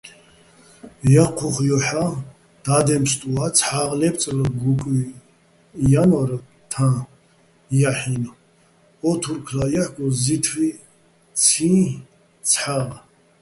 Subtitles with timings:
[1.11, 2.15] ჲაჴჴუხ ჲოჰ̦ა́ჲ,
[2.63, 4.99] დადემფსტუა́ჲ ცჰ̦ა́ღ ლაჲბწრალო̆, გუკუჲ
[5.91, 6.31] ჲანო́რ
[6.71, 6.89] თაჼ
[7.79, 8.35] ჲაჰ̦ინო̆
[9.07, 11.71] ო თურქლა ჲაჰ̦გო ზითვიციჼ
[12.49, 12.89] ცჰ̦ა́ღ.